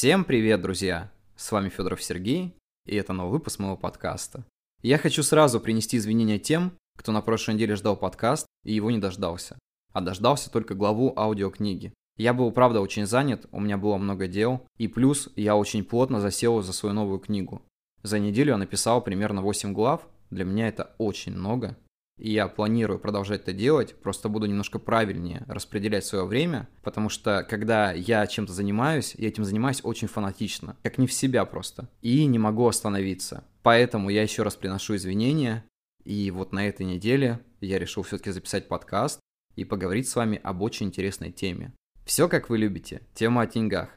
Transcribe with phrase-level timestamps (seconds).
[0.00, 1.12] Всем привет, друзья!
[1.36, 2.56] С вами Федоров Сергей,
[2.86, 4.46] и это новый выпуск моего подкаста.
[4.80, 8.96] Я хочу сразу принести извинения тем, кто на прошлой неделе ждал подкаст и его не
[8.96, 9.58] дождался,
[9.92, 11.92] а дождался только главу аудиокниги.
[12.16, 16.18] Я был, правда, очень занят, у меня было много дел, и плюс я очень плотно
[16.18, 17.60] засел за свою новую книгу.
[18.02, 21.76] За неделю я написал примерно 8 глав, для меня это очень много,
[22.20, 27.46] и я планирую продолжать это делать, просто буду немножко правильнее распределять свое время, потому что
[27.48, 32.26] когда я чем-то занимаюсь, я этим занимаюсь очень фанатично, как не в себя просто, и
[32.26, 33.44] не могу остановиться.
[33.62, 35.64] Поэтому я еще раз приношу извинения,
[36.04, 39.18] и вот на этой неделе я решил все-таки записать подкаст
[39.56, 41.72] и поговорить с вами об очень интересной теме.
[42.04, 43.96] Все как вы любите, тема о деньгах.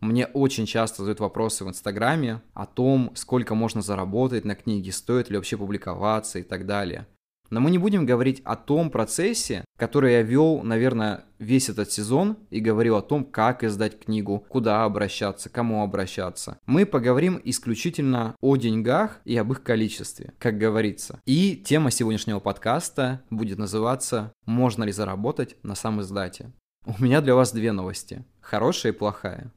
[0.00, 5.28] Мне очень часто задают вопросы в Инстаграме о том, сколько можно заработать на книге, стоит
[5.28, 7.06] ли вообще публиковаться и так далее.
[7.50, 12.36] Но мы не будем говорить о том процессе, который я вел, наверное, весь этот сезон
[12.50, 16.58] и говорил о том, как издать книгу, куда обращаться, кому обращаться.
[16.66, 21.20] Мы поговорим исключительно о деньгах и об их количестве, как говорится.
[21.26, 26.52] И тема сегодняшнего подкаста будет называться «Можно ли заработать на сам издате?».
[26.86, 28.24] У меня для вас две новости.
[28.40, 29.52] Хорошая и плохая.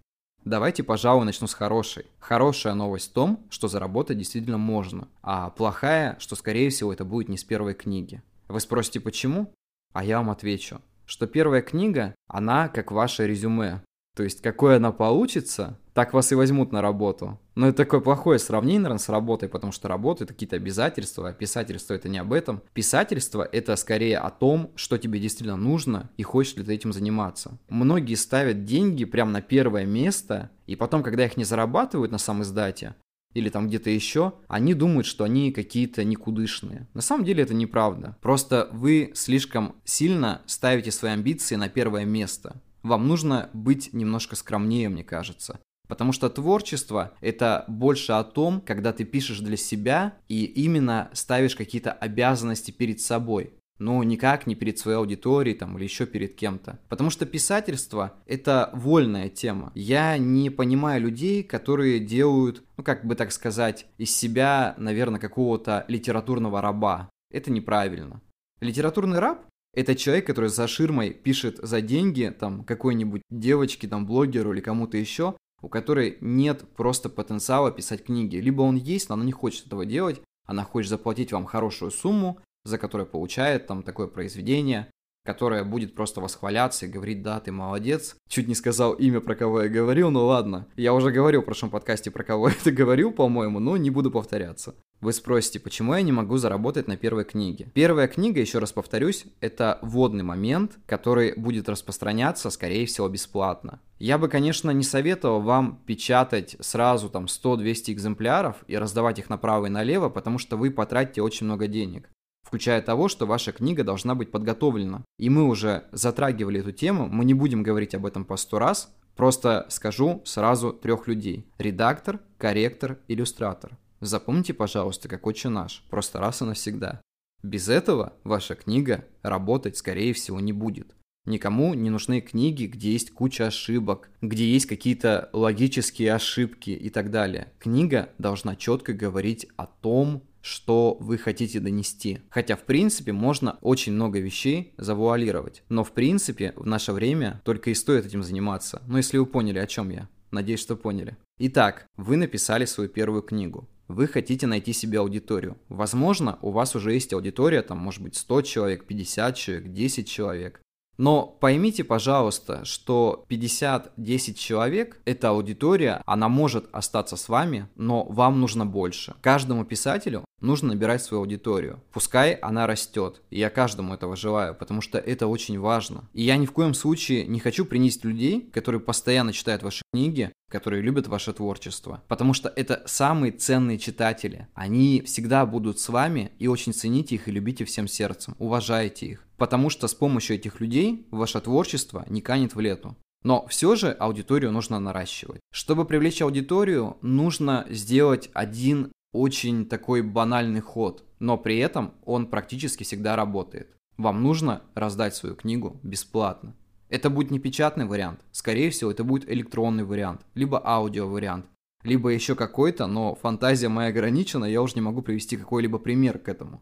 [0.45, 2.05] Давайте, пожалуй, начну с хорошей.
[2.19, 7.29] Хорошая новость в том, что заработать действительно можно, а плохая, что, скорее всего, это будет
[7.29, 8.21] не с первой книги.
[8.49, 9.53] Вы спросите, почему?
[9.93, 13.81] А я вам отвечу, что первая книга, она как ваше резюме.
[14.15, 17.39] То есть, какой она получится, так вас и возьмут на работу.
[17.55, 21.33] Но это такое плохое сравнение, наверное, с работой, потому что работа— это какие-то обязательства, а
[21.33, 22.61] писательство— это не об этом.
[22.73, 27.57] Писательство— это скорее о том, что тебе действительно нужно и хочешь ли ты этим заниматься.
[27.69, 32.43] Многие ставят деньги прямо на первое место, и потом, когда их не зарабатывают на сам
[32.43, 32.95] издате,
[33.33, 36.87] или там где-то еще, они думают, что они какие-то никудышные.
[36.93, 38.15] На самом деле это неправда.
[38.21, 44.89] Просто вы слишком сильно ставите свои амбиции на первое место вам нужно быть немножко скромнее,
[44.89, 45.59] мне кажется.
[45.87, 51.55] Потому что творчество– это больше о том, когда ты пишешь для себя и именно ставишь
[51.55, 53.53] какие-то обязанности перед собой.
[53.79, 56.79] Но никак не перед своей аудиторией там, или еще перед кем-то.
[56.87, 59.71] Потому что писательство– это вольная тема.
[59.75, 65.85] Я не понимаю людей, которые делают, ну как бы так сказать, из себя, наверное, какого-то
[65.87, 67.09] литературного раба.
[67.31, 68.21] Это неправильно.
[68.61, 74.53] Литературный раб это человек, который за ширмой пишет за деньги там какой-нибудь девочке, там блогеру
[74.53, 78.37] или кому-то еще, у которой нет просто потенциала писать книги.
[78.37, 82.39] Либо он есть, но она не хочет этого делать, она хочет заплатить вам хорошую сумму,
[82.65, 84.89] за которую получает там такое произведение,
[85.23, 88.15] которое будет просто восхваляться и говорить, да, ты молодец.
[88.27, 90.67] Чуть не сказал имя, про кого я говорил, но ладно.
[90.75, 94.75] Я уже говорил в прошлом подкасте, про кого это говорил, по-моему, но не буду повторяться.
[95.01, 97.69] Вы спросите, почему я не могу заработать на первой книге?
[97.73, 103.81] Первая книга, еще раз повторюсь, это вводный момент, который будет распространяться, скорее всего, бесплатно.
[103.99, 109.65] Я бы, конечно, не советовал вам печатать сразу там 100-200 экземпляров и раздавать их направо
[109.65, 112.09] и налево, потому что вы потратите очень много денег
[112.53, 115.03] включая того, что ваша книга должна быть подготовлена.
[115.17, 118.93] И мы уже затрагивали эту тему, мы не будем говорить об этом по сто раз,
[119.15, 121.47] просто скажу сразу трех людей.
[121.57, 123.75] Редактор, корректор, иллюстратор.
[124.01, 127.01] Запомните, пожалуйста, как отче наш, просто раз и навсегда.
[127.41, 130.93] Без этого ваша книга работать, скорее всего, не будет.
[131.25, 137.09] Никому не нужны книги, где есть куча ошибок, где есть какие-то логические ошибки и так
[137.09, 137.51] далее.
[137.57, 142.19] Книга должна четко говорить о том, что вы хотите донести.
[142.29, 145.63] Хотя, в принципе, можно очень много вещей завуалировать.
[145.69, 148.83] Но, в принципе, в наше время только и стоит этим заниматься.
[148.85, 150.09] Но если вы поняли, о чем я.
[150.31, 151.15] Надеюсь, что поняли.
[151.39, 155.57] Итак, вы написали свою первую книгу вы хотите найти себе аудиторию.
[155.69, 160.61] Возможно, у вас уже есть аудитория, там может быть 100 человек, 50 человек, 10 человек.
[160.97, 168.39] Но поймите, пожалуйста, что 50-10 человек– это аудитория, она может остаться с вами, но вам
[168.39, 169.15] нужно больше.
[169.21, 171.81] Каждому писателю нужно набирать свою аудиторию.
[171.91, 173.21] Пускай она растет.
[173.31, 176.09] И я каждому этого желаю, потому что это очень важно.
[176.13, 180.31] И я ни в коем случае не хочу принести людей, которые постоянно читают ваши книги,
[180.51, 182.03] которые любят ваше творчество.
[182.07, 184.47] Потому что это самые ценные читатели.
[184.53, 188.35] Они всегда будут с вами и очень цените их и любите всем сердцем.
[188.37, 189.25] Уважайте их.
[189.37, 192.95] Потому что с помощью этих людей ваше творчество не канет в лету.
[193.23, 195.39] Но все же аудиторию нужно наращивать.
[195.51, 202.83] Чтобы привлечь аудиторию, нужно сделать один очень такой банальный ход, но при этом он практически
[202.83, 203.73] всегда работает.
[203.97, 206.55] Вам нужно раздать свою книгу бесплатно.
[206.89, 211.45] Это будет не печатный вариант, скорее всего это будет электронный вариант, либо аудио вариант,
[211.83, 216.27] либо еще какой-то, но фантазия моя ограничена, я уже не могу привести какой-либо пример к
[216.27, 216.61] этому.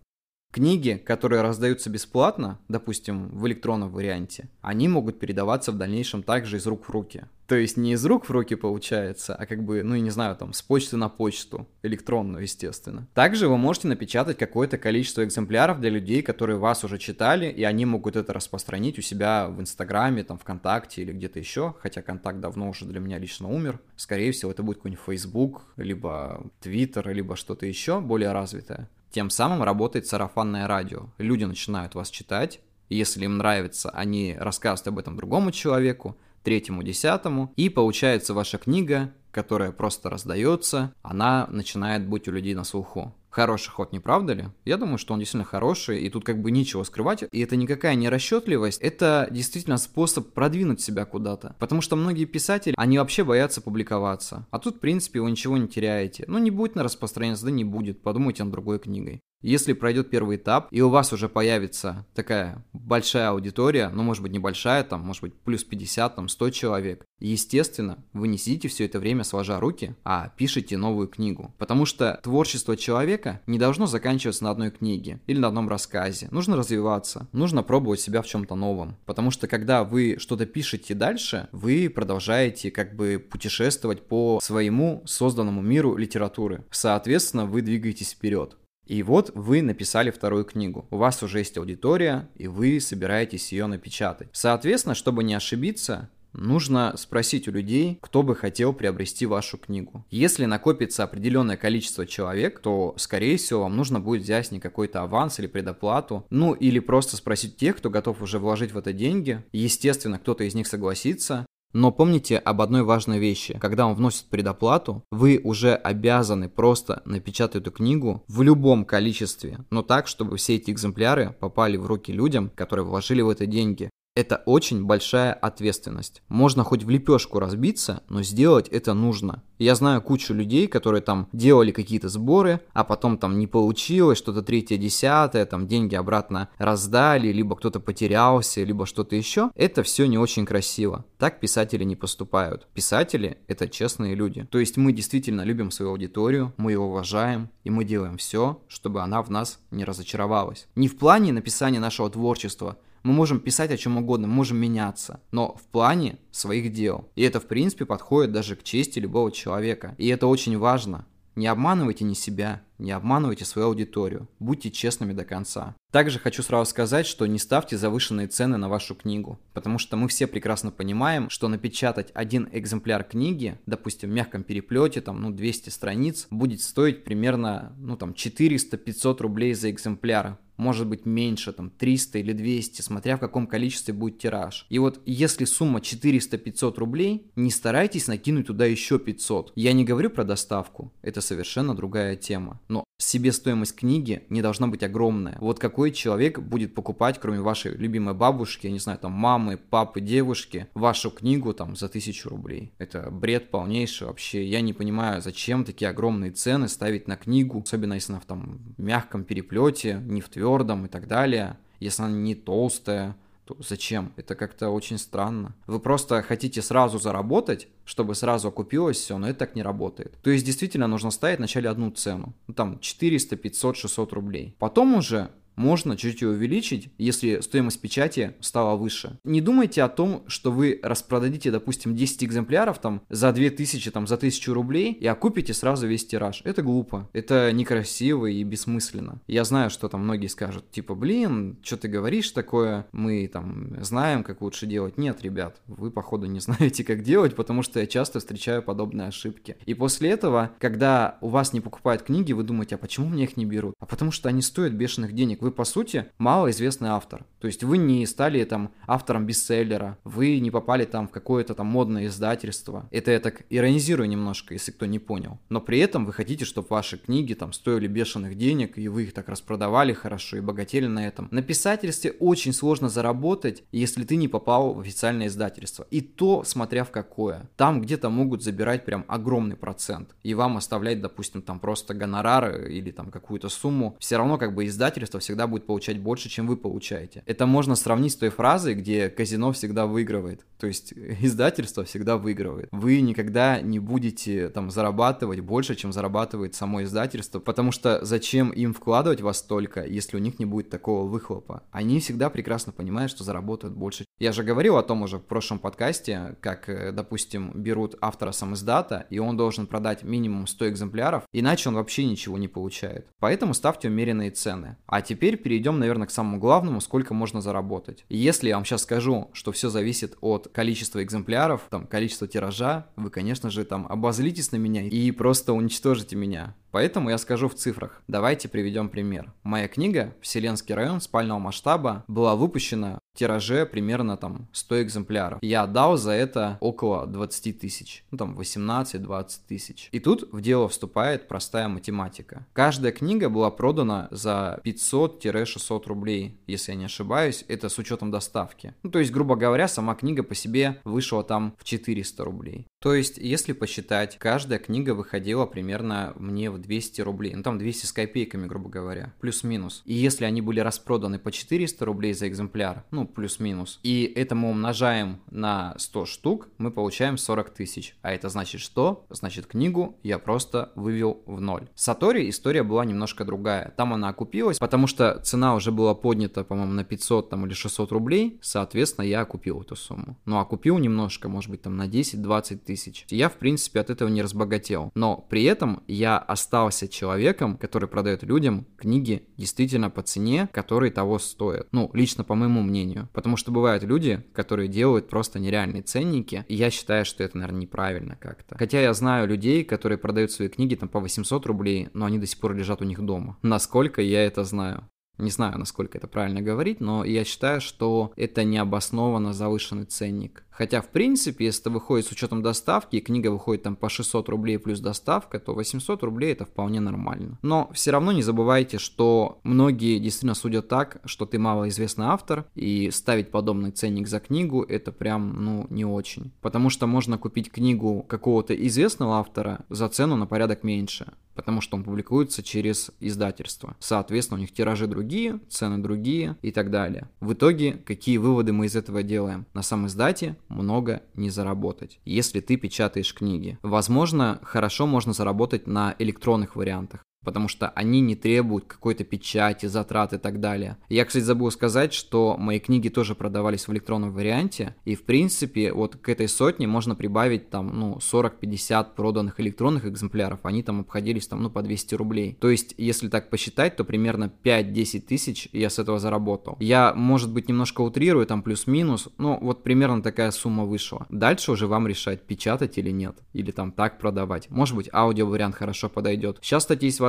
[0.52, 6.68] Книги, которые раздаются бесплатно, допустим, в электронном варианте, они могут передаваться в дальнейшем также из
[6.68, 7.24] рук в руки.
[7.48, 10.36] То есть не из рук в руки получается, а как бы, ну, я не знаю,
[10.36, 13.08] там, с почты на почту, электронную, естественно.
[13.14, 17.86] Также вы можете напечатать какое-то количество экземпляров для людей, которые вас уже читали, и они
[17.86, 22.70] могут это распространить у себя в Инстаграме, там, ВКонтакте или где-то еще, хотя Контакт давно
[22.70, 23.80] уже для меня лично умер.
[23.96, 28.90] Скорее всего, это будет какой-нибудь Facebook, либо Twitter, либо что-то еще более развитое.
[29.12, 31.10] Тем самым работает сарафанное радио.
[31.18, 36.84] Люди начинают вас читать, и если им нравится, они рассказывают об этом другому человеку, третьему,
[36.84, 43.16] десятому, и получается ваша книга, которая просто раздается, она начинает быть у людей на слуху.
[43.30, 44.46] Хороший ход, не правда ли?
[44.66, 47.24] Я думаю, что он действительно хороший, и тут как бы ничего скрывать.
[47.32, 51.56] И это никакая не расчетливость, это действительно способ продвинуть себя куда-то.
[51.58, 54.46] Потому что многие писатели, они вообще боятся публиковаться.
[54.52, 56.26] А тут, в принципе, вы ничего не теряете.
[56.28, 59.22] Ну, не будет на распространение, да не будет, подумайте над другой книгой.
[59.42, 64.32] Если пройдет первый этап, и у вас уже появится такая большая аудитория, ну, может быть,
[64.32, 69.00] небольшая, там, может быть, плюс 50, там, 100 человек, естественно, вы не сидите все это
[69.00, 71.54] время сложа руки, а пишете новую книгу.
[71.58, 76.28] Потому что творчество человека не должно заканчиваться на одной книге или на одном рассказе.
[76.32, 78.98] Нужно развиваться, нужно пробовать себя в чем-то новом.
[79.06, 85.62] Потому что когда вы что-то пишете дальше, вы продолжаете как бы путешествовать по своему созданному
[85.62, 86.64] миру литературы.
[86.72, 88.58] Соответственно, вы двигаетесь вперед.
[88.88, 90.86] И вот вы написали вторую книгу.
[90.90, 94.30] У вас уже есть аудитория, и вы собираетесь ее напечатать.
[94.34, 100.06] Соответственно, чтобы не ошибиться, нужно спросить у людей, кто бы хотел приобрести вашу книгу.
[100.10, 105.40] Если накопится определенное количество человек, то, скорее всего, вам нужно будет взять не какой-то аванс
[105.40, 109.44] или предоплату, ну или просто спросить тех, кто готов уже вложить в это деньги.
[109.52, 113.58] Естественно, кто-то из них согласится, но помните об одной важной вещи.
[113.60, 119.82] Когда он вносит предоплату, вы уже обязаны просто напечатать эту книгу в любом количестве, но
[119.82, 123.90] так, чтобы все эти экземпляры попали в руки людям, которые вложили в это деньги.
[124.14, 126.22] Это очень большая ответственность.
[126.28, 129.42] Можно хоть в лепешку разбиться, но сделать это нужно.
[129.58, 134.42] Я знаю кучу людей, которые там делали какие-то сборы, а потом там не получилось, что-то
[134.42, 139.50] третье, десятое, там деньги обратно раздали, либо кто-то потерялся, либо что-то еще.
[139.56, 141.06] Это все не очень красиво.
[141.18, 142.68] Так писатели не поступают.
[142.74, 144.46] Писатели— это честные люди.
[144.52, 149.04] То есть мы действительно любим свою аудиторию, мы ее уважаем, и мы делаем все, чтобы
[149.04, 150.68] она в нас не разочаровалась.
[150.76, 155.22] Не в плане написания нашего творчества— мы можем писать о чем угодно, мы можем меняться,
[155.32, 157.10] но в плане своих дел.
[157.16, 159.96] И это, в принципе, подходит даже к чести любого человека.
[159.98, 161.06] И это очень важно.
[161.36, 165.76] Не обманывайте ни себя, не обманывайте свою аудиторию, будьте честными до конца.
[165.92, 170.08] Также хочу сразу сказать, что не ставьте завышенные цены на вашу книгу, потому что мы
[170.08, 175.70] все прекрасно понимаем, что напечатать один экземпляр книги, допустим, в мягком переплете, там, ну, 200
[175.70, 182.20] страниц, будет стоить примерно, ну, там, 400-500 рублей за экземпляр может быть меньше, там 300
[182.20, 184.68] или 200, смотря в каком количестве будет тираж.
[184.70, 189.54] И вот если сумма 400-500 рублей, не старайтесь накинуть туда еще 500.
[189.56, 192.62] Я не говорю про доставку, это совершенно другая тема.
[193.02, 195.36] Себестоимость книги не должна быть огромная.
[195.42, 200.02] Вот какой человек будет покупать, кроме вашей любимой бабушки, я не знаю, там мамы, папы,
[200.02, 202.74] девушки, вашу книгу там за тысячу рублей?
[202.78, 204.46] Это бред полнейший вообще.
[204.46, 208.60] Я не понимаю, зачем такие огромные цены ставить на книгу, особенно если она в там
[208.78, 214.14] мягком переплете, не в твердом и так далее, если она не толстая, то зачем?
[214.18, 215.56] Это как-то очень странно.
[215.68, 220.18] Вы просто хотите сразу заработать, чтобы сразу окупилось все, но это так не работает.
[220.22, 222.34] То есть действительно нужно ставить вначале одну цену.
[222.48, 224.56] Ну, там 400, 500, 600 рублей.
[224.60, 229.20] Потом уже можно чуть-чуть увеличить, если стоимость печати стала выше.
[229.24, 234.16] Не думайте о том, что вы распродадите, допустим, 10 экземпляров там за 2000, там за
[234.16, 236.42] 1000 рублей и окупите сразу весь тираж.
[236.44, 239.22] Это глупо, это некрасиво и бессмысленно.
[239.28, 244.24] Я знаю, что там многие скажут, типа, блин, что ты говоришь такое, мы там знаем,
[244.24, 244.98] как лучше делать.
[244.98, 249.58] Нет, ребят, вы походу не знаете, как делать, потому что я часто встречаю подобные ошибки.
[249.66, 253.38] И после этого, когда у вас не покупают книги, вы думаете, а почему мне их
[253.38, 253.76] не берут?
[253.80, 257.26] А потому что они стоят бешеных денег вы, по сути, малоизвестный автор.
[257.42, 261.66] То есть вы не стали там автором бестселлера, вы не попали там в какое-то там
[261.68, 262.88] модное издательство.
[262.92, 265.40] Это я так иронизирую немножко, если кто не понял.
[265.50, 269.14] Но при этом вы хотите, чтобы ваши книги там стоили бешеных денег, и вы их
[269.14, 271.28] так распродавали хорошо и богатели на этом.
[271.32, 275.88] На писательстве очень сложно заработать, если ты не попал в официальное издательство.
[275.90, 277.50] И то, смотря в какое.
[277.58, 280.16] Там где-то могут забирать прям огромный процент.
[280.22, 283.98] И вам оставлять, допустим, там просто гонорары или там какую-то сумму.
[284.00, 287.24] Все равно как бы издательство все всегда будет получать больше, чем вы получаете.
[287.26, 290.46] Это можно сравнить с той фразой, где казино всегда выигрывает.
[290.60, 292.68] То есть издательство всегда выигрывает.
[292.72, 298.74] Вы никогда не будете там зарабатывать больше, чем зарабатывает само издательство, потому что зачем им
[298.74, 301.64] вкладывать во столько, если у них не будет такого выхлопа?
[301.72, 304.06] Они всегда прекрасно понимают, что заработают больше.
[304.20, 308.54] Я же говорил о том уже в прошлом подкасте, как, э, допустим, берут автора сам
[308.54, 313.08] издата, и он должен продать минимум 100 экземпляров, иначе он вообще ничего не получает.
[313.20, 314.78] Поэтому ставьте умеренные цены.
[314.86, 318.06] А теперь перейдем, наверное, к самому главному, сколько можно заработать.
[318.10, 323.10] Если я вам сейчас скажу, что все зависит от количества экземпляров, там, количества тиража, вы,
[323.12, 326.56] конечно же, там обозлитесь на меня и просто уничтожите меня.
[326.72, 328.02] Поэтому я скажу в цифрах.
[328.08, 329.34] Давайте приведем пример.
[329.44, 335.40] Моя книга «Вселенский район спального масштаба» была выпущена в тираже примерно там 100 экземпляров.
[335.42, 339.90] Я отдал за это около 20 тысяч, ну там 18-20 тысяч.
[339.92, 342.48] И тут в дело вступает простая математика.
[342.54, 348.74] Каждая книга была продана за 500-600 рублей, если я не ошибаюсь, это с учетом доставки.
[348.84, 352.68] Ну то есть, грубо говоря, сама книга по себе вышла там в 400 рублей.
[352.82, 357.34] То есть, если посчитать, каждая книга выходила примерно мне в 200 рублей.
[357.36, 359.14] Ну, там 200 с копейками, грубо говоря.
[359.20, 359.84] Плюс-минус.
[359.86, 364.50] И если они были распроданы по 400 рублей за экземпляр, ну, плюс-минус, и это мы
[364.50, 367.96] умножаем на 100 штук, мы получаем 40 тысяч.
[368.02, 369.06] А это значит что?
[369.10, 371.68] Значит, книгу я просто вывел в ноль.
[371.76, 373.74] С Сатори история была немножко другая.
[373.76, 377.92] Там она окупилась, потому что цена уже была поднята, по-моему, на 500 там, или 600
[377.92, 378.40] рублей.
[378.42, 380.18] Соответственно, я окупил эту сумму.
[380.26, 383.06] Ну, окупил немножко, может быть, там на 10-20 тысяч.
[383.10, 384.92] Я, в принципе, от этого не разбогател.
[384.96, 386.18] Но при этом я
[386.52, 391.70] остался человеком, который продает людям книги действительно по цене, которые того стоят.
[391.72, 393.08] Ну, лично по моему мнению.
[393.14, 397.62] Потому что бывают люди, которые делают просто нереальные ценники, и я считаю, что это, наверное,
[397.62, 398.58] неправильно как-то.
[398.58, 402.28] Хотя я знаю людей, которые продают свои книги там по 800 рублей, но они до
[402.28, 403.38] сих пор лежат у них дома.
[403.44, 404.84] Насколько я это знаю.
[405.18, 410.44] Не знаю, насколько это правильно говорить, но я считаю, что это необоснованно завышенный ценник.
[410.52, 414.30] Хотя, в принципе, если это выходит с учетом доставки, и книга выходит там по 600
[414.30, 417.40] рублей плюс доставка, то 800 рублей это вполне нормально.
[417.42, 422.92] Но все равно не забывайте, что многие действительно судят так, что ты малоизвестный автор, и
[422.92, 426.32] ставить подобный ценник за книгу это прям, ну, не очень.
[426.42, 431.78] Потому что можно купить книгу какого-то известного автора за цену на порядок меньше потому что
[431.78, 433.76] он публикуется через издательство.
[433.80, 437.10] Соответственно, у них тиражи другие, цены другие и так далее.
[437.20, 439.46] В итоге, какие выводы мы из этого делаем?
[439.54, 443.58] На сам издате много не заработать, если ты печатаешь книги.
[443.64, 450.14] Возможно, хорошо можно заработать на электронных вариантах потому что они не требуют какой-то печати, затрат
[450.14, 450.78] и так далее.
[450.90, 455.72] Я, кстати, забыл сказать, что мои книги тоже продавались в электронном варианте, и, в принципе,
[455.72, 461.28] вот к этой сотне можно прибавить там, ну, 40-50 проданных электронных экземпляров, они там обходились
[461.28, 462.38] там, ну, по 200 рублей.
[462.40, 466.58] То есть, если так посчитать, то примерно 5-10 тысяч я с этого заработал.
[466.60, 471.06] Я, может быть, немножко утрирую, там плюс-минус, но вот примерно такая сумма вышла.
[471.10, 474.50] Дальше уже вам решать, печатать или нет, или там так продавать.
[474.50, 476.40] Может быть, аудио вариант хорошо подойдет.
[476.42, 477.00] Сейчас, кстати, есть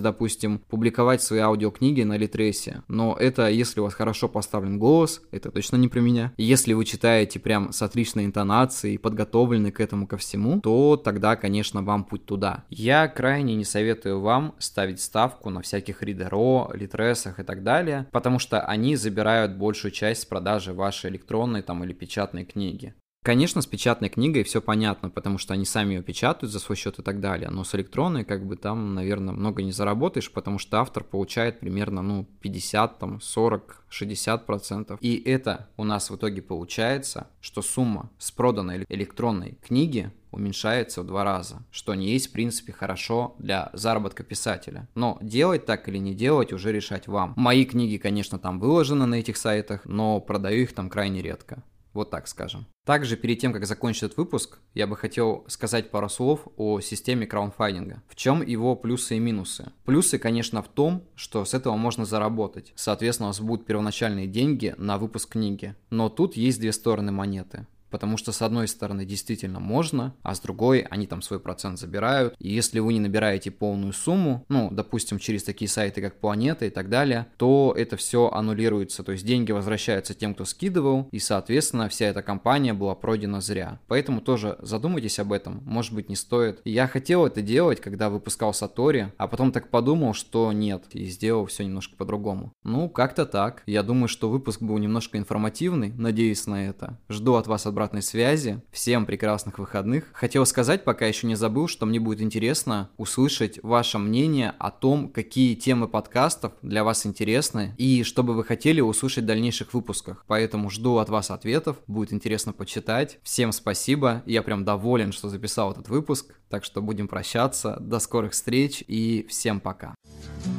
[0.00, 5.50] допустим, публиковать свои аудиокниги на Литресе, но это если у вас хорошо поставлен голос, это
[5.50, 6.32] точно не про меня.
[6.36, 11.82] Если вы читаете прям с отличной интонацией, подготовлены к этому ко всему, то тогда, конечно,
[11.82, 12.64] вам путь туда.
[12.68, 18.38] Я крайне не советую вам ставить ставку на всяких Ридеро, Литресах и так далее, потому
[18.38, 22.94] что они забирают большую часть с продажи вашей электронной там или печатной книги.
[23.26, 27.00] Конечно, с печатной книгой все понятно, потому что они сами ее печатают за свой счет
[27.00, 30.78] и так далее, но с электронной как бы там, наверное, много не заработаешь, потому что
[30.78, 35.00] автор получает примерно, ну, 50, там, 40, 60 процентов.
[35.02, 41.06] И это у нас в итоге получается, что сумма с проданной электронной книги уменьшается в
[41.06, 44.86] два раза, что не есть в принципе хорошо для заработка писателя.
[44.94, 47.34] Но делать так или не делать уже решать вам.
[47.36, 51.64] Мои книги, конечно, там выложены на этих сайтах, но продаю их там крайне редко.
[51.96, 52.66] Вот так скажем.
[52.84, 57.26] Также перед тем, как закончить этот выпуск, я бы хотел сказать пару слов о системе
[57.26, 58.02] краунфайдинга.
[58.06, 59.72] В чем его плюсы и минусы?
[59.86, 62.74] Плюсы, конечно, в том, что с этого можно заработать.
[62.76, 65.74] Соответственно, у вас будут первоначальные деньги на выпуск книги.
[65.88, 70.40] Но тут есть две стороны монеты потому что с одной стороны действительно можно, а с
[70.40, 72.34] другой они там свой процент забирают.
[72.38, 76.70] И если вы не набираете полную сумму, ну, допустим, через такие сайты, как Планета и
[76.70, 81.88] так далее, то это все аннулируется, то есть деньги возвращаются тем, кто скидывал, и, соответственно,
[81.88, 83.80] вся эта компания была пройдена зря.
[83.86, 86.60] Поэтому тоже задумайтесь об этом, может быть, не стоит.
[86.64, 91.46] Я хотел это делать, когда выпускал Сатори, а потом так подумал, что нет, и сделал
[91.46, 92.52] все немножко по-другому.
[92.64, 93.62] Ну, как-то так.
[93.66, 96.98] Я думаю, что выпуск был немножко информативный, надеюсь на это.
[97.08, 98.60] Жду от вас обратно обратной связи.
[98.72, 100.10] Всем прекрасных выходных.
[100.12, 105.08] Хотел сказать, пока еще не забыл, что мне будет интересно услышать ваше мнение о том,
[105.08, 110.24] какие темы подкастов для вас интересны и что бы вы хотели услышать в дальнейших выпусках.
[110.26, 113.18] Поэтому жду от вас ответов, будет интересно почитать.
[113.22, 117.76] Всем спасибо, я прям доволен, что записал этот выпуск, так что будем прощаться.
[117.80, 119.76] До скорых встреч и всем пока.
[119.76, 120.55] Пока.